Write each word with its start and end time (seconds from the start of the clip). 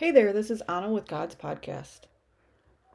Hey 0.00 0.12
there, 0.12 0.32
this 0.32 0.50
is 0.50 0.62
Anna 0.62 0.90
with 0.90 1.06
God's 1.06 1.34
Podcast. 1.34 2.04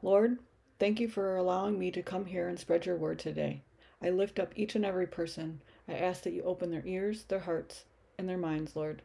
Lord, 0.02 0.40
thank 0.80 0.98
you 0.98 1.06
for 1.06 1.36
allowing 1.36 1.78
me 1.78 1.92
to 1.92 2.02
come 2.02 2.24
here 2.24 2.48
and 2.48 2.58
spread 2.58 2.84
your 2.84 2.96
word 2.96 3.20
today. 3.20 3.62
I 4.02 4.10
lift 4.10 4.40
up 4.40 4.52
each 4.56 4.74
and 4.74 4.84
every 4.84 5.06
person. 5.06 5.60
I 5.86 5.92
ask 5.92 6.24
that 6.24 6.32
you 6.32 6.42
open 6.42 6.72
their 6.72 6.82
ears, 6.84 7.22
their 7.22 7.38
hearts, 7.38 7.84
and 8.18 8.28
their 8.28 8.36
minds, 8.36 8.74
Lord. 8.74 9.02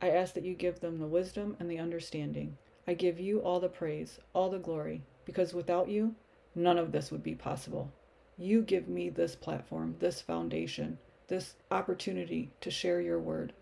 I 0.00 0.08
ask 0.08 0.32
that 0.32 0.46
you 0.46 0.54
give 0.54 0.80
them 0.80 0.98
the 0.98 1.06
wisdom 1.06 1.54
and 1.60 1.70
the 1.70 1.78
understanding. 1.78 2.56
I 2.88 2.94
give 2.94 3.20
you 3.20 3.40
all 3.40 3.60
the 3.60 3.68
praise, 3.68 4.18
all 4.32 4.48
the 4.48 4.58
glory, 4.58 5.02
because 5.26 5.52
without 5.52 5.90
you, 5.90 6.14
none 6.54 6.78
of 6.78 6.92
this 6.92 7.10
would 7.10 7.22
be 7.22 7.34
possible. 7.34 7.92
You 8.38 8.62
give 8.62 8.88
me 8.88 9.10
this 9.10 9.36
platform, 9.36 9.96
this 9.98 10.22
foundation, 10.22 10.96
this 11.28 11.56
opportunity 11.70 12.52
to 12.62 12.70
share 12.70 13.02
your 13.02 13.18
word. 13.18 13.52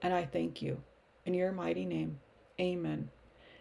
And 0.00 0.14
I 0.14 0.24
thank 0.24 0.62
you. 0.62 0.80
In 1.26 1.34
your 1.34 1.52
mighty 1.52 1.84
name, 1.84 2.20
amen. 2.58 3.10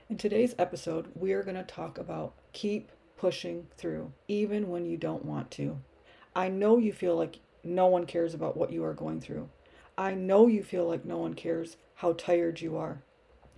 In 0.09 0.15
today's 0.15 0.55
episode, 0.57 1.11
we 1.15 1.33
are 1.33 1.43
going 1.43 1.57
to 1.57 1.63
talk 1.63 1.97
about 1.97 2.31
keep 2.53 2.93
pushing 3.17 3.67
through, 3.75 4.13
even 4.29 4.69
when 4.69 4.85
you 4.85 4.95
don't 4.95 5.25
want 5.25 5.51
to. 5.51 5.79
I 6.33 6.47
know 6.47 6.77
you 6.77 6.93
feel 6.93 7.17
like 7.17 7.39
no 7.61 7.87
one 7.87 8.05
cares 8.05 8.33
about 8.33 8.55
what 8.55 8.71
you 8.71 8.85
are 8.85 8.93
going 8.93 9.19
through. 9.19 9.49
I 9.97 10.13
know 10.13 10.47
you 10.47 10.63
feel 10.63 10.87
like 10.87 11.03
no 11.03 11.17
one 11.17 11.33
cares 11.33 11.75
how 11.95 12.13
tired 12.13 12.61
you 12.61 12.77
are. 12.77 13.01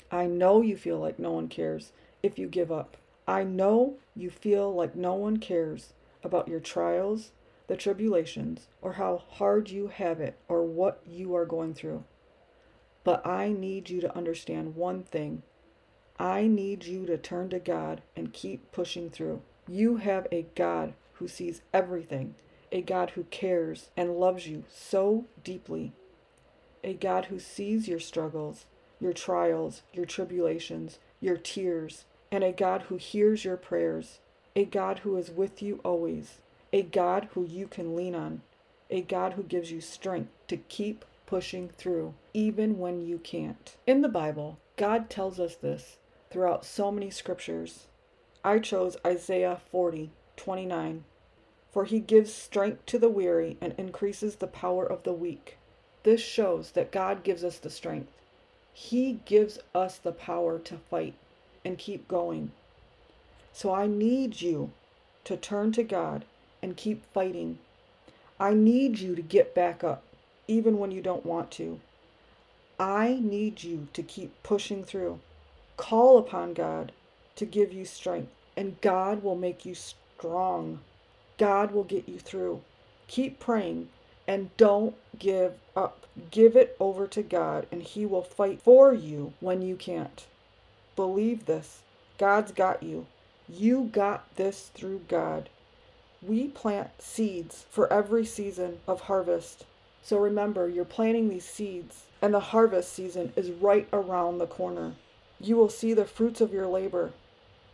I 0.10 0.26
know 0.26 0.62
you 0.62 0.76
feel 0.76 0.98
like 0.98 1.20
no 1.20 1.34
one 1.34 1.50
cares 1.50 1.92
if 2.24 2.40
you 2.40 2.48
give 2.48 2.72
up. 2.72 2.98
I 3.28 3.44
know 3.44 3.98
you 4.16 4.32
feel 4.32 4.74
like 4.74 4.96
no 4.96 5.14
one 5.14 5.38
cares 5.38 5.94
about 6.24 6.48
your 6.48 6.60
trials, 6.60 7.30
the 7.68 7.78
tribulations, 7.78 8.70
or 8.82 8.94
how 8.94 9.22
hard 9.34 9.70
you 9.70 9.90
have 9.90 10.20
it, 10.20 10.36
or 10.48 10.64
what 10.64 11.00
you 11.06 11.36
are 11.36 11.46
going 11.46 11.76
through. 11.76 12.06
But 13.04 13.24
I 13.24 13.50
need 13.50 13.92
you 13.92 14.02
to 14.02 14.18
understand 14.18 14.76
one 14.76 15.04
thing 15.04 15.44
I 16.22 16.48
need 16.48 16.84
you 16.84 17.06
to 17.06 17.18
turn 17.18 17.48
to 17.50 17.60
God 17.60 18.02
and 18.14 18.34
keep 18.34 18.74
pushing 18.74 19.10
through. 19.10 19.42
You 19.70 19.98
have 19.98 20.28
a 20.34 20.48
God 20.54 20.94
who 21.14 21.30
sees 21.30 21.62
everything, 21.74 22.36
a 22.74 22.82
God 22.82 23.12
who 23.12 23.24
cares 23.24 23.90
and 23.96 24.20
loves 24.20 24.46
you 24.46 24.66
so 24.70 25.26
deeply, 25.46 25.94
a 26.84 26.94
God 26.94 27.26
who 27.26 27.40
sees 27.40 27.88
your 27.88 28.02
struggles, 28.02 28.66
your 29.00 29.14
trials, 29.14 29.82
your 29.94 30.06
tribulations, 30.06 31.00
your 31.22 31.38
tears, 31.38 32.04
and 32.32 32.44
a 32.44 32.52
God 32.52 32.84
who 32.84 32.98
hears 32.98 33.46
your 33.46 33.58
prayers, 33.58 34.20
a 34.58 34.66
God 34.66 35.00
who 35.00 35.16
is 35.16 35.32
with 35.32 35.62
you 35.62 35.80
always, 35.86 36.40
a 36.74 36.82
God 36.82 37.30
who 37.34 37.46
you 37.46 37.66
can 37.66 37.96
lean 37.96 38.14
on, 38.14 38.42
a 38.90 39.02
God 39.02 39.34
who 39.34 39.44
gives 39.44 39.72
you 39.72 39.80
strength 39.80 40.32
to 40.50 40.58
keep 40.58 41.06
pushing 41.26 41.70
through, 41.70 42.14
even 42.34 42.78
when 42.78 43.00
you 43.00 43.20
can't. 43.20 43.78
In 43.88 44.02
the 44.02 44.10
Bible, 44.10 44.60
God 44.76 45.10
tells 45.10 45.40
us 45.40 45.56
this 45.56 45.98
throughout 46.30 46.66
so 46.66 46.92
many 46.92 47.10
scriptures. 47.10 47.88
I 48.44 48.60
chose 48.60 48.98
Isaiah 49.06 49.60
40, 49.72 50.12
29. 50.38 51.04
For 51.72 51.86
he 51.86 52.00
gives 52.00 52.34
strength 52.34 52.86
to 52.88 52.98
the 52.98 53.10
weary 53.10 53.58
and 53.62 53.74
increases 53.78 54.36
the 54.38 54.48
power 54.48 54.86
of 54.86 55.04
the 55.04 55.14
weak. 55.14 55.58
This 56.04 56.22
shows 56.22 56.72
that 56.72 56.92
God 56.92 57.24
gives 57.24 57.44
us 57.44 57.58
the 57.58 57.70
strength. 57.70 58.12
He 58.74 59.20
gives 59.26 59.60
us 59.76 59.98
the 59.98 60.12
power 60.12 60.58
to 60.60 60.78
fight 60.78 61.16
and 61.66 61.78
keep 61.78 62.08
going. 62.08 62.52
So 63.52 63.74
I 63.74 63.88
need 63.88 64.42
you 64.42 64.72
to 65.26 65.36
turn 65.36 65.72
to 65.74 65.84
God 65.84 66.26
and 66.62 66.78
keep 66.78 67.06
fighting. 67.14 67.60
I 68.40 68.54
need 68.54 69.00
you 69.00 69.16
to 69.16 69.22
get 69.22 69.54
back 69.54 69.84
up, 69.84 70.04
even 70.48 70.78
when 70.78 70.92
you 70.92 71.02
don't 71.02 71.26
want 71.26 71.52
to. 71.52 71.80
I 72.80 73.20
need 73.22 73.64
you 73.64 73.90
to 73.94 74.02
keep 74.02 74.32
pushing 74.44 74.84
through. 74.84 75.20
Call 75.80 76.18
upon 76.18 76.54
God 76.54 76.92
to 77.38 77.46
give 77.46 77.72
you 77.72 77.86
strength, 77.86 78.34
and 78.58 78.82
God 78.82 79.24
will 79.24 79.38
make 79.38 79.66
you 79.66 79.74
strong. 79.74 80.82
God 81.38 81.72
will 81.72 81.86
get 81.86 82.10
you 82.10 82.20
through. 82.20 82.62
Keep 83.08 83.40
praying 83.40 83.88
and 84.28 84.56
don't 84.58 84.94
give 85.18 85.54
up. 85.78 86.06
Give 86.32 86.58
it 86.58 86.76
over 86.82 87.08
to 87.08 87.24
God, 87.24 87.66
and 87.72 87.82
He 87.82 88.06
will 88.06 88.22
fight 88.22 88.62
for 88.62 88.94
you 88.94 89.32
when 89.40 89.62
you 89.62 89.78
can't. 89.78 90.28
Believe 90.98 91.46
this 91.46 91.82
God's 92.18 92.52
got 92.52 92.84
you. 92.84 93.08
You 93.48 93.90
got 93.94 94.36
this 94.36 94.72
through 94.74 95.04
God. 95.08 95.50
We 96.22 96.50
plant 96.50 96.90
seeds 97.00 97.66
for 97.70 97.92
every 97.92 98.26
season 98.26 98.80
of 98.86 99.00
harvest. 99.00 99.66
So 100.04 100.18
remember, 100.18 100.68
you're 100.68 100.84
planting 100.84 101.30
these 101.30 101.46
seeds, 101.46 102.04
and 102.22 102.34
the 102.34 102.52
harvest 102.52 102.92
season 102.92 103.32
is 103.38 103.50
right 103.50 103.88
around 103.94 104.40
the 104.40 104.46
corner. 104.46 104.96
You 105.40 105.56
will 105.56 105.70
see 105.70 105.94
the 105.94 106.06
fruits 106.06 106.42
of 106.42 106.52
your 106.52 106.68
labor 106.68 107.12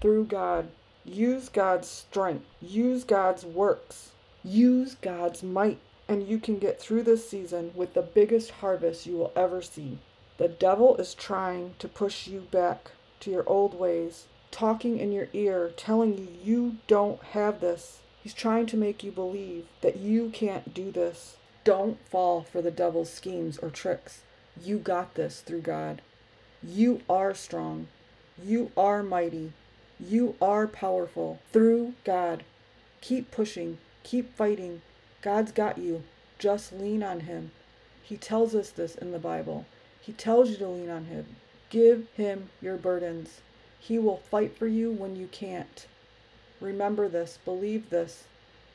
through 0.02 0.26
God. 0.26 0.70
Use 1.04 1.50
God's 1.50 1.88
strength, 1.88 2.46
use 2.62 3.04
God's 3.04 3.46
works, 3.46 4.12
use 4.44 4.96
God's 4.96 5.44
might, 5.44 5.80
and 6.08 6.28
you 6.28 6.40
can 6.40 6.58
get 6.58 6.80
through 6.80 7.04
this 7.04 7.30
season 7.30 7.72
with 7.76 7.94
the 7.94 8.02
biggest 8.02 8.52
harvest 8.52 9.06
you 9.06 9.18
will 9.18 9.32
ever 9.36 9.62
see. 9.62 10.00
The 10.38 10.48
devil 10.48 10.96
is 10.98 11.14
trying 11.14 11.76
to 11.80 11.88
push 11.88 12.28
you 12.28 12.42
back 12.52 12.92
to 13.22 13.32
your 13.32 13.48
old 13.48 13.74
ways, 13.80 14.26
talking 14.52 15.00
in 15.00 15.12
your 15.12 15.28
ear, 15.34 15.72
telling 15.76 16.18
you 16.18 16.28
you 16.44 16.78
don't 16.88 17.22
have 17.24 17.62
this. 17.62 18.02
He's 18.22 18.34
trying 18.34 18.66
to 18.68 18.78
make 18.78 19.04
you 19.04 19.12
believe 19.12 19.66
that 19.82 19.98
you 19.98 20.30
can't 20.30 20.74
do 20.74 20.92
this. 20.92 21.38
Don't 21.64 21.98
fall 22.08 22.42
for 22.44 22.62
the 22.62 22.72
devil's 22.72 23.12
schemes 23.12 23.58
or 23.58 23.70
tricks. 23.70 24.22
You 24.62 24.78
got 24.78 25.16
this 25.16 25.42
through 25.42 25.62
God. 25.62 26.02
You 26.68 27.02
are 27.08 27.36
strong. 27.36 27.90
You 28.44 28.72
are 28.76 29.04
mighty. 29.04 29.54
You 30.00 30.36
are 30.42 30.66
powerful 30.66 31.40
through 31.54 31.94
God. 32.04 32.44
Keep 33.02 33.30
pushing. 33.30 33.78
Keep 34.02 34.36
fighting. 34.36 34.82
God's 35.22 35.52
got 35.52 35.78
you. 35.78 36.02
Just 36.40 36.74
lean 36.74 37.04
on 37.04 37.20
Him. 37.20 37.52
He 38.02 38.18
tells 38.18 38.56
us 38.56 38.72
this 38.72 38.96
in 38.96 39.12
the 39.12 39.20
Bible. 39.20 39.68
He 40.02 40.12
tells 40.12 40.50
you 40.50 40.58
to 40.58 40.68
lean 40.68 40.90
on 40.90 41.06
Him. 41.06 41.36
Give 41.70 42.08
Him 42.16 42.50
your 42.64 42.78
burdens. 42.78 43.42
He 43.80 44.00
will 44.00 44.18
fight 44.18 44.58
for 44.58 44.66
you 44.66 44.92
when 44.92 45.16
you 45.16 45.28
can't. 45.28 45.86
Remember 46.60 47.08
this. 47.08 47.38
Believe 47.46 47.92
this. 47.92 48.24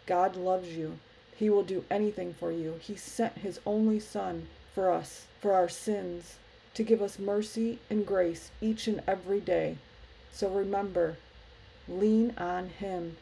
God 0.06 0.36
loves 0.36 0.68
you. 0.68 1.00
He 1.34 1.50
will 1.50 1.64
do 1.64 1.84
anything 1.90 2.34
for 2.34 2.52
you. 2.52 2.78
He 2.80 2.94
sent 2.94 3.38
His 3.38 3.58
only 3.66 3.98
Son 3.98 4.46
for 4.76 4.92
us, 4.92 5.26
for 5.40 5.54
our 5.54 5.68
sins, 5.68 6.36
to 6.80 6.84
give 6.84 7.02
us 7.02 7.18
mercy 7.18 7.78
and 7.90 8.06
grace 8.06 8.50
each 8.62 8.86
and 8.86 9.02
every 9.06 9.38
day. 9.38 9.76
So 10.32 10.48
remember, 10.48 11.18
lean 11.86 12.32
on 12.38 12.70
Him. 12.70 13.18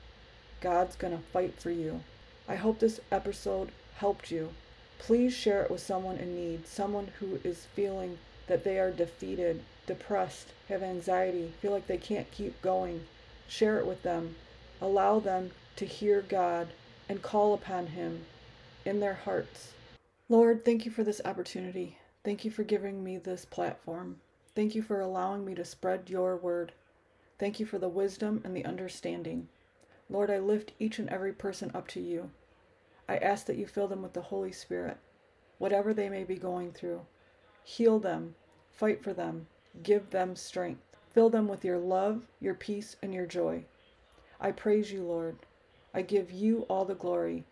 God's 0.60 0.94
going 0.94 1.12
to 1.12 1.24
fight 1.32 1.60
for 1.60 1.72
you. 1.72 2.02
I 2.48 2.54
hope 2.54 2.78
this 2.78 3.00
episode 3.10 3.72
helped 3.96 4.30
you. 4.30 4.50
Please 5.00 5.34
share 5.34 5.64
it 5.64 5.72
with 5.72 5.80
someone 5.80 6.18
in 6.18 6.36
need, 6.36 6.68
someone 6.68 7.08
who 7.18 7.40
is 7.42 7.66
feeling 7.74 8.18
that 8.46 8.62
they 8.62 8.78
are 8.78 8.92
defeated, 8.92 9.64
depressed, 9.88 10.52
have 10.68 10.84
anxiety, 10.84 11.52
feel 11.60 11.72
like 11.72 11.88
they 11.88 11.98
can't 11.98 12.30
keep 12.30 12.62
going. 12.62 13.06
Share 13.48 13.80
it 13.80 13.86
with 13.86 14.04
them. 14.04 14.36
Allow 14.80 15.18
them 15.18 15.50
to 15.74 15.84
hear 15.84 16.22
God 16.22 16.68
and 17.08 17.22
call 17.22 17.54
upon 17.54 17.88
Him 17.88 18.24
in 18.84 19.00
their 19.00 19.14
hearts. 19.14 19.72
Lord, 20.28 20.64
thank 20.64 20.84
you 20.84 20.92
for 20.92 21.02
this 21.02 21.20
opportunity. 21.24 21.98
Thank 22.28 22.44
you 22.44 22.50
for 22.50 22.62
giving 22.62 23.02
me 23.02 23.16
this 23.16 23.46
platform. 23.46 24.20
Thank 24.54 24.74
you 24.74 24.82
for 24.82 25.00
allowing 25.00 25.46
me 25.46 25.54
to 25.54 25.64
spread 25.64 26.10
your 26.10 26.36
word. 26.36 26.72
Thank 27.38 27.58
you 27.58 27.64
for 27.64 27.78
the 27.78 27.88
wisdom 27.88 28.42
and 28.44 28.54
the 28.54 28.66
understanding. 28.66 29.48
Lord, 30.10 30.30
I 30.30 30.36
lift 30.36 30.72
each 30.78 30.98
and 30.98 31.08
every 31.08 31.32
person 31.32 31.70
up 31.72 31.88
to 31.88 32.02
you. 32.02 32.30
I 33.08 33.16
ask 33.16 33.46
that 33.46 33.56
you 33.56 33.66
fill 33.66 33.88
them 33.88 34.02
with 34.02 34.12
the 34.12 34.20
Holy 34.20 34.52
Spirit, 34.52 34.98
whatever 35.56 35.94
they 35.94 36.10
may 36.10 36.22
be 36.22 36.36
going 36.36 36.70
through. 36.70 37.00
Heal 37.64 37.98
them, 37.98 38.34
fight 38.72 39.02
for 39.02 39.14
them, 39.14 39.46
give 39.82 40.10
them 40.10 40.36
strength. 40.36 40.98
Fill 41.14 41.30
them 41.30 41.48
with 41.48 41.64
your 41.64 41.78
love, 41.78 42.26
your 42.40 42.52
peace, 42.52 42.96
and 43.02 43.14
your 43.14 43.24
joy. 43.24 43.64
I 44.38 44.52
praise 44.52 44.92
you, 44.92 45.02
Lord. 45.02 45.38
I 45.94 46.02
give 46.02 46.30
you 46.30 46.66
all 46.68 46.84
the 46.84 46.94
glory. 46.94 47.44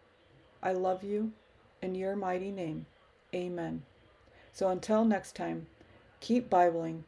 I 0.62 0.74
love 0.74 1.02
you. 1.02 1.32
In 1.80 1.94
your 1.94 2.14
mighty 2.14 2.50
name, 2.50 2.84
amen. 3.34 3.82
So 4.56 4.70
until 4.70 5.04
next 5.04 5.36
time, 5.36 5.66
keep 6.20 6.48
Bibling, 6.48 7.04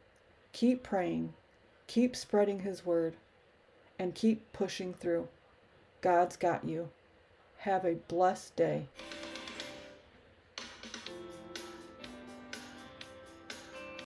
keep 0.53 0.83
praying, 0.83 1.33
keep 1.87 2.15
spreading 2.15 2.61
His 2.61 2.85
word, 2.85 3.15
and 3.99 4.15
keep 4.15 4.53
pushing 4.53 4.93
through. 4.93 5.29
God's 6.03 6.37
got 6.37 6.69
you. 6.69 6.91
Have 7.61 7.87
a 7.87 7.95
blessed 7.95 8.55
day. 8.55 8.89